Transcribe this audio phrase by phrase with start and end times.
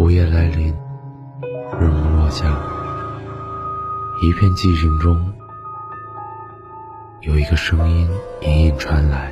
[0.00, 0.74] 午夜来临，
[1.78, 2.46] 日暮落下，
[4.22, 5.30] 一片寂静中，
[7.20, 8.08] 有一个声音
[8.40, 9.30] 隐隐传来，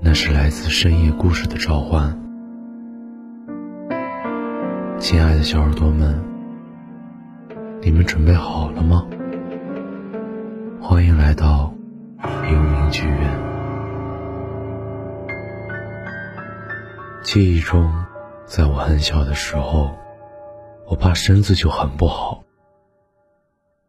[0.00, 2.18] 那是来自深夜故事的召唤。
[4.98, 6.18] 亲爱的小耳朵们，
[7.82, 9.04] 你们准备好了吗？
[10.80, 11.74] 欢迎来到
[12.50, 13.18] 幽冥剧院。
[17.22, 17.92] 记忆中。
[18.46, 19.90] 在我很小的时候，
[20.86, 22.42] 我爸身子就很不好，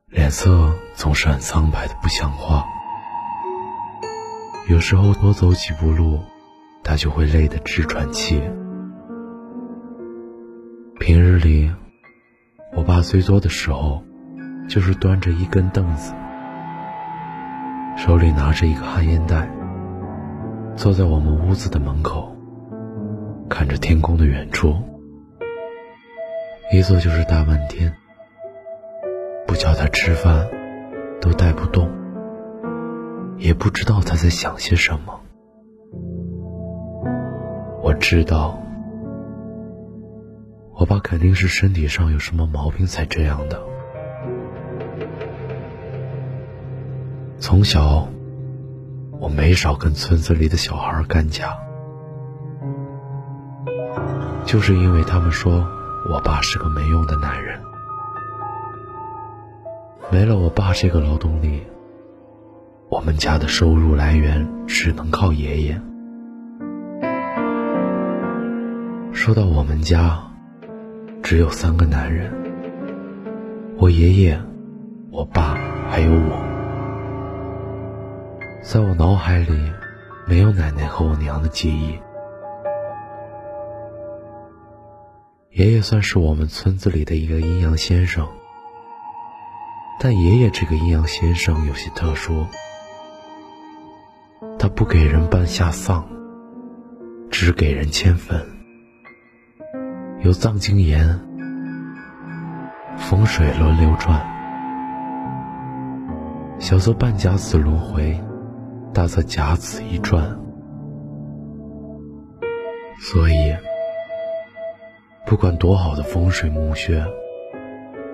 [0.07, 2.65] 脸色总是很苍白的不像话。
[4.69, 6.19] 有时候多走几步路，
[6.83, 8.41] 他就会累得直喘气。
[10.99, 11.69] 平日里，
[12.73, 14.01] 我爸最多的时候，
[14.69, 16.13] 就是端着一根凳子，
[17.97, 19.49] 手里拿着一个旱烟袋，
[20.77, 22.32] 坐在我们屋子的门口。
[23.49, 24.73] 看着天空的远处，
[26.71, 27.93] 一坐就是大半天，
[29.45, 30.47] 不叫他吃饭，
[31.21, 31.89] 都带不动，
[33.37, 35.21] 也不知道他在想些什么。
[37.81, 38.59] 我知道，
[40.73, 43.61] 我爸肯定是身体上有什么毛病才这样的。
[47.37, 48.07] 从小，
[49.19, 51.57] 我没少跟村子里的小孩干架。
[54.45, 55.67] 就是因为他们说
[56.09, 57.59] 我爸是个没用的男人，
[60.11, 61.63] 没了我爸这个劳动力，
[62.89, 65.81] 我们家的收入来源只能靠爷爷。
[69.11, 70.19] 说到我们家，
[71.23, 72.31] 只有三个男人：
[73.77, 74.39] 我爷爷、
[75.09, 75.57] 我爸
[75.89, 76.43] 还有我。
[78.61, 79.71] 在我脑海里，
[80.27, 81.97] 没有奶奶和我娘的记忆。
[85.53, 88.27] 爷爷算是我们村子里的一个阴阳先生，
[89.99, 92.47] 但爷爷这个阴阳先生有些特殊，
[94.57, 96.07] 他不给人办下丧，
[97.29, 98.43] 只给人迁坟。
[100.23, 101.19] 有藏经言：
[102.97, 104.25] 风水轮流转，
[106.57, 108.19] 小则半甲子轮回，
[108.91, 110.35] 大则甲子一转，
[112.97, 113.55] 所以。
[115.33, 117.03] 不管多好的风水墓穴，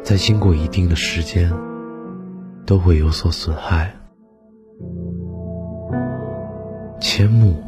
[0.01, 1.53] 在经过一定的时间，
[2.65, 3.93] 都会有所损害。
[7.01, 7.61] 迁墓，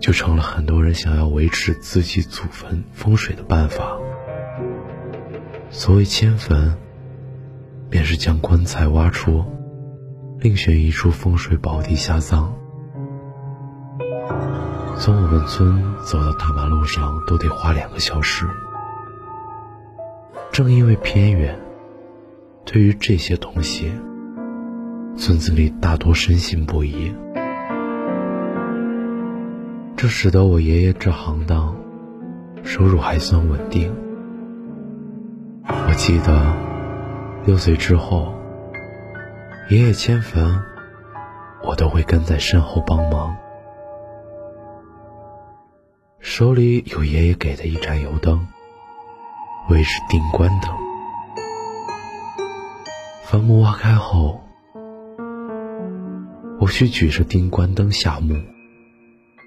[0.00, 3.96] 就成了很多人想要维持自己祖坟风水的办法。
[5.70, 6.76] 所谓迁坟，
[7.88, 9.44] 便是将棺材挖出，
[10.40, 12.52] 另选一处风水宝地下葬。
[14.98, 18.44] 从我们村走到大马路上都得花两个小时。
[20.52, 21.58] 正因为偏远，
[22.66, 23.90] 对于这些东西，
[25.16, 27.10] 村子里大多深信不疑。
[29.96, 31.74] 这使得我爷爷这行当
[32.62, 33.90] 收入还算稳定。
[35.66, 36.54] 我记得
[37.46, 38.34] 六岁之后，
[39.70, 40.62] 爷爷迁坟，
[41.64, 43.34] 我都会跟在身后帮忙。
[46.18, 48.46] 手里有爷爷给的一盏油灯，
[49.68, 50.70] 为是定棺灯。
[53.24, 54.40] 坟墓挖开后，
[56.60, 58.34] 我需举着定棺灯下墓，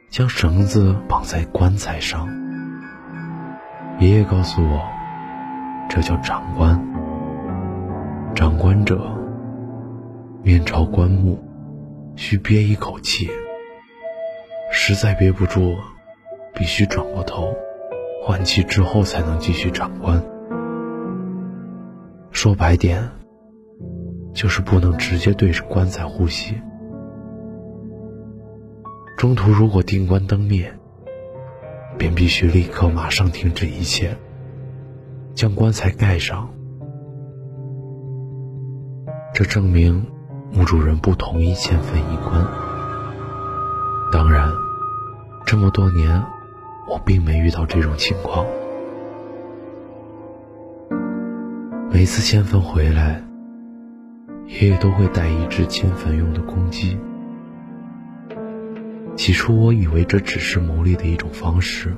[0.10, 2.28] 将绳子绑在棺材上。
[4.00, 4.82] 爷爷告诉我，
[5.90, 6.84] 这叫长棺。
[8.34, 9.10] 长棺者，
[10.44, 11.40] 面朝棺木，
[12.16, 13.30] 需憋一口气，
[14.72, 15.76] 实在憋不住。
[16.58, 17.54] 必须转过头，
[18.28, 20.20] 换气之后才能继续长官。
[22.32, 23.08] 说白点，
[24.34, 26.60] 就是不能直接对着棺材呼吸。
[29.16, 30.74] 中途如果定棺灯灭，
[32.00, 34.18] 便必须立刻马上停止一切，
[35.36, 36.50] 将棺材盖上。
[39.36, 40.04] 这证明
[40.52, 42.44] 墓主人不同意迁坟移棺。
[44.12, 44.52] 当然，
[45.46, 46.26] 这么多年。
[46.88, 48.46] 我并没遇到这种情况。
[51.92, 53.24] 每次迁坟回来，
[54.48, 57.00] 爷爷都会带一只迁坟用的公鸡。
[59.16, 61.96] 起初我以为这只是牟利的一种方式，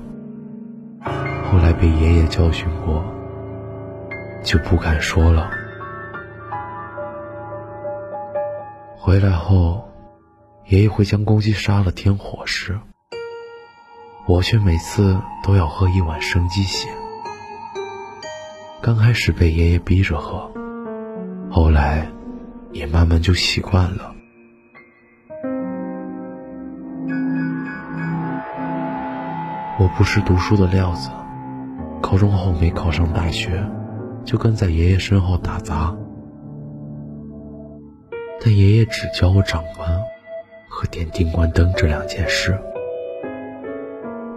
[1.01, 3.03] 后来被爷爷教训过，
[4.43, 5.49] 就不敢说了。
[8.95, 9.89] 回来后，
[10.67, 12.77] 爷爷会将公鸡杀了添伙食。
[14.27, 16.89] 我却每次都要喝一碗生鸡血。
[18.81, 20.51] 刚开始被爷爷逼着喝，
[21.49, 22.05] 后来
[22.73, 24.13] 也慢慢就习惯了。
[29.79, 31.09] 我不是读书的料子，
[32.01, 33.63] 高中后没考上大学，
[34.25, 35.95] 就跟在爷爷身后打杂。
[38.41, 39.89] 但爷爷只教我长官
[40.67, 42.59] 和点叮关灯这两件事。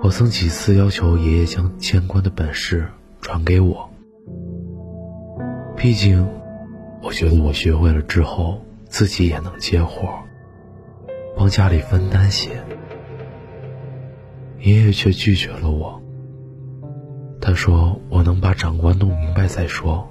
[0.03, 2.89] 我曾几次要求爷爷将牵关的本事
[3.21, 3.91] 传给我，
[5.77, 6.27] 毕竟
[7.03, 10.09] 我觉得我学会了之后自己也能接活，
[11.37, 12.65] 帮家里分担些。
[14.59, 16.01] 爷爷却拒绝了我。
[17.41, 20.09] 他说：“我能把长官弄明白再说。”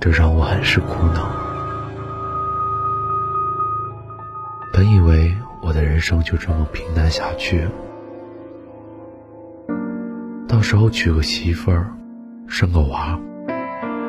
[0.00, 1.30] 这让我很是苦恼。
[4.72, 7.66] 本以为我的人生就这么平淡下去，
[10.56, 11.92] 到时候娶个媳妇儿，
[12.48, 13.20] 生个娃，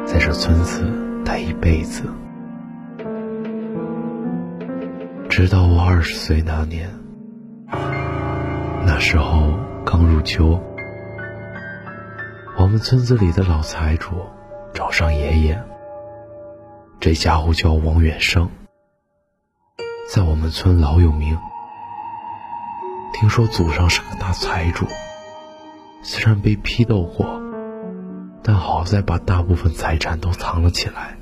[0.05, 0.89] 在这村子
[1.25, 2.03] 待一辈子。
[5.29, 6.89] 直到我二十岁那年。
[8.85, 10.57] 那时候刚入秋，
[12.57, 14.11] 我们村子里的老财主
[14.73, 15.61] 找上爷爷。
[17.01, 18.49] 这家伙叫王远生，
[20.09, 21.37] 在我们村老有名。
[23.11, 24.85] 听说祖上是个大财主，
[26.09, 27.41] 虽然被批斗过，
[28.41, 31.17] 但好在把大部分财产都藏了起来，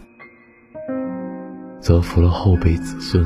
[1.79, 3.25] 泽福了后辈子孙。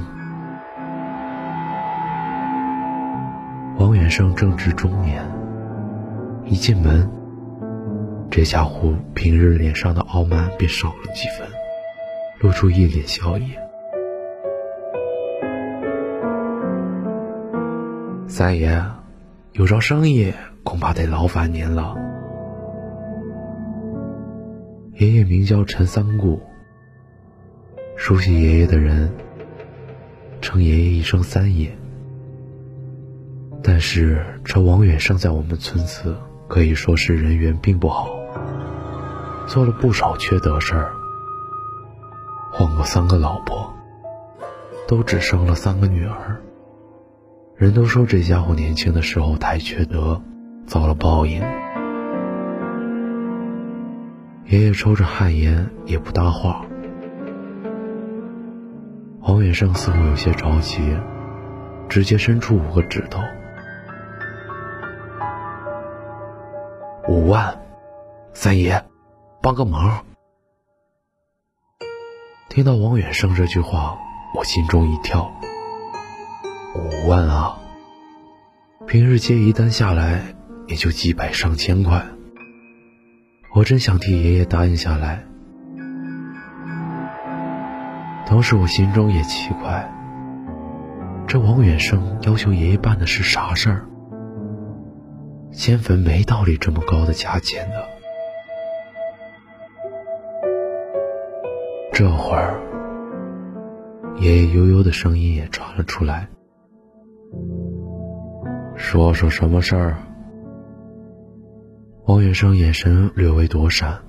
[3.77, 5.21] 王远生正值中年，
[6.45, 7.11] 一进门，
[8.31, 11.45] 这家伙平日脸上的傲慢便少了几分，
[12.39, 13.51] 露出一脸笑意。
[18.29, 18.81] 三爷，
[19.51, 20.33] 有桩生意，
[20.63, 21.95] 恐怕得劳烦您了。
[24.95, 26.41] 爷爷名叫陈三顾，
[27.95, 29.09] 熟悉爷爷的人
[30.41, 31.75] 称爷爷一声三爷。
[33.63, 36.15] 但是这王远生在我们村子
[36.47, 38.09] 可以说是人缘并不好，
[39.47, 40.91] 做了不少缺德事儿，
[42.51, 43.73] 换过三个老婆，
[44.87, 46.41] 都只生了三个女儿。
[47.55, 50.21] 人都说这家伙年轻的时候太缺德，
[50.69, 51.41] 遭了报应。
[54.45, 56.63] 爷爷抽着旱烟也不搭话，
[59.21, 60.95] 王远生似乎有些着急，
[61.89, 63.19] 直接伸出五个指头。
[67.07, 67.59] 五万，
[68.33, 68.85] 三爷，
[69.41, 70.05] 帮个忙。
[72.47, 73.97] 听到王远生这句话，
[74.35, 75.31] 我心中一跳。
[76.75, 77.57] 五万啊！
[78.85, 80.35] 平日接一单下来
[80.69, 82.05] 也就几百上千块，
[83.55, 85.25] 我真想替爷爷答应下来。
[88.27, 89.91] 同时，我心中也奇怪，
[91.25, 93.85] 这王远生要求爷爷办的是啥事儿？
[95.51, 97.89] 迁坟没道理这么高的价钱的。
[101.91, 102.61] 这会儿，
[104.19, 106.27] 爷爷悠悠的声音也传了出来
[108.77, 109.97] ：“说说什么事儿？”
[112.09, 113.99] 王远生眼神略微躲闪，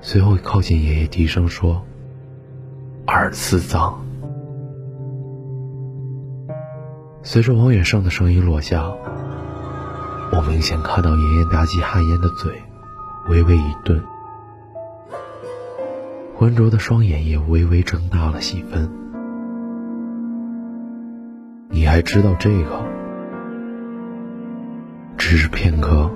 [0.00, 1.80] 随后靠近爷爷，低声说
[3.06, 4.04] ：“二次葬。”
[7.22, 8.82] 随着王远生的声音落下。
[10.32, 12.60] 我明显看到爷爷拿起旱烟的嘴，
[13.28, 14.02] 微微一顿，
[16.34, 18.90] 浑浊的双眼也微微睁大了几分。
[21.68, 22.93] 你还知道这个？
[25.34, 26.08] 只是片刻，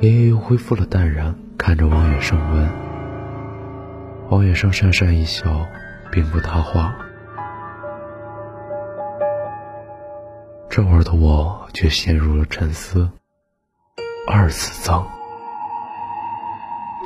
[0.00, 2.70] 爷爷又恢复了淡然，看着王远生问。
[4.30, 5.66] 王远生讪讪一笑，
[6.10, 6.96] 并不搭话。
[10.70, 13.10] 这会儿的我却陷入了沉思。
[14.26, 15.06] 二次葬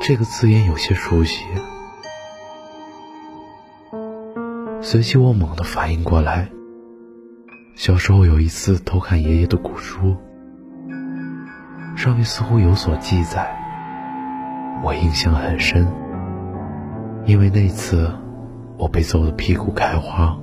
[0.01, 1.43] 这个字眼有些熟悉，
[4.81, 6.47] 随即我猛地反应过来，
[7.75, 10.15] 小时候有一次偷看爷爷的古书，
[11.97, 13.53] 上面似乎有所记载，
[14.81, 15.85] 我印象很深，
[17.25, 18.09] 因为那次
[18.77, 20.39] 我被揍得屁股开花。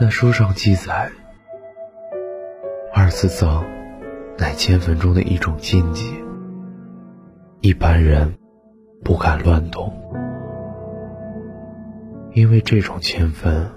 [0.00, 1.10] 那书上记载，
[2.94, 3.62] 二次葬
[4.38, 6.10] 乃迁坟中的一种禁忌，
[7.60, 8.34] 一般人
[9.04, 9.92] 不敢乱动，
[12.32, 13.70] 因为这种迁坟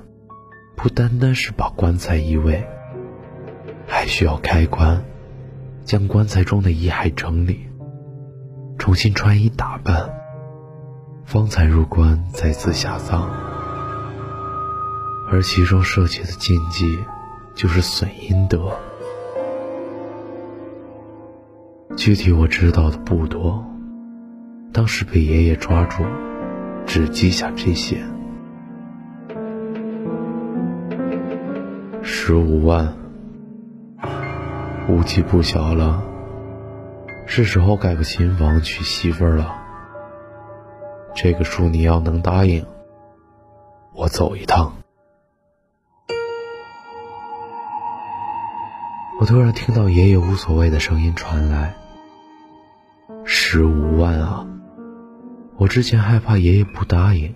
[0.75, 2.63] 不单单是把棺材移位，
[3.88, 5.03] 还需要开棺，
[5.84, 7.67] 将棺材中的遗骸整理，
[8.77, 10.10] 重新穿衣打扮，
[11.25, 13.29] 方才入棺再次下葬。
[15.32, 17.00] 而其中涉及的禁忌，
[17.55, 18.72] 就是损阴德。
[21.96, 23.65] 具体我知道的不多，
[24.72, 26.03] 当时被爷爷抓住，
[26.86, 27.98] 只记下这些。
[32.27, 32.98] 十五万，
[34.89, 36.01] 武器不小了，
[37.27, 39.55] 是时候盖个新房娶媳妇儿了。
[41.13, 42.65] 这个数你要能答应，
[43.94, 44.74] 我走一趟。
[49.20, 51.75] 我突然听到爷爷无所谓的声音传来
[53.24, 54.48] ：“十五万啊！”
[55.58, 57.36] 我之前害怕爷爷不答应，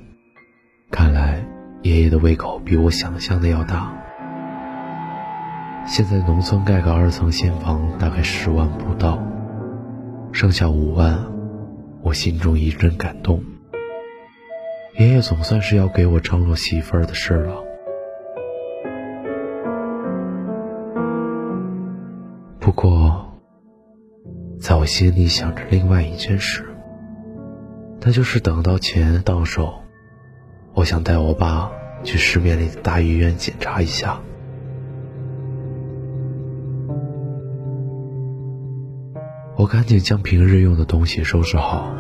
[0.89, 1.46] 看来
[1.84, 3.99] 爷爷的胃口比我想象的要大。
[5.89, 9.19] 现在农村盖个二层新房大概十万不到，
[10.31, 11.19] 剩下五万，
[12.03, 13.43] 我心中一阵感动。
[15.00, 17.55] 爷爷总算是要给我张罗媳妇儿的事了。
[22.60, 23.41] 不过，
[24.62, 26.63] 在我心里想着另外一件事，
[28.00, 29.74] 那就是等到钱到手，
[30.75, 31.72] 我想带我爸
[32.03, 34.22] 去市面里的大医院检查一下。
[39.60, 41.94] 我赶紧将平日用的东西收拾好。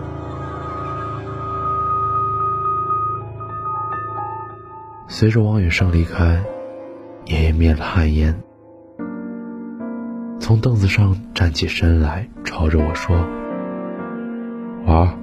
[5.09, 6.41] 随着王远胜离开，
[7.25, 8.41] 爷爷灭了旱烟。
[10.39, 13.27] 从凳子上站起身来，朝着我说
[14.87, 15.13] ：“娃，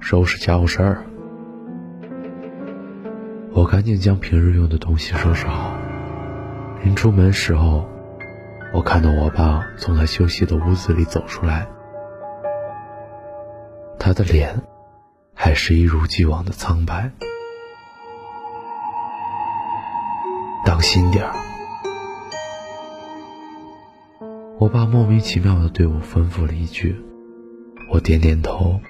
[0.00, 1.04] 收拾家务事儿。”
[3.54, 5.76] 我赶紧将平日用的东西收拾好。
[6.82, 7.88] 临出门时候，
[8.74, 11.66] 我看到我爸从他休息的屋子里走出来，
[13.98, 14.62] 他的脸
[15.34, 17.10] 还是一如既往的苍白。
[20.64, 21.32] 当心点儿。
[24.58, 26.96] 我爸莫名其妙的对我吩咐了一句，
[27.92, 28.80] 我点点头，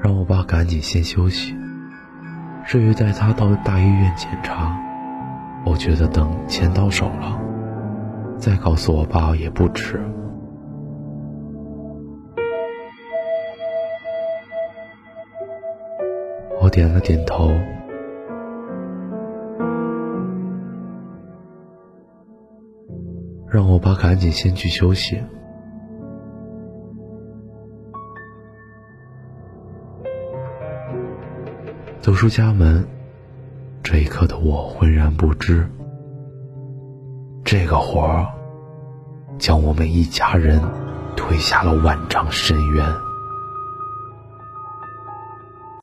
[0.00, 1.54] 让我爸赶紧先休息。
[2.64, 4.78] 至于带他到大医院检查，
[5.66, 7.38] 我觉得等钱到手了，
[8.38, 10.00] 再告诉我爸也不迟。
[16.60, 17.50] 我点了点头。
[23.50, 25.20] 让我爸赶紧先去休息。
[32.00, 32.86] 走出家门，
[33.82, 35.66] 这一刻的我浑然不知，
[37.50, 38.26] 这个活儿
[39.38, 40.62] 将我们一家人
[41.16, 43.07] 推下了万丈深渊。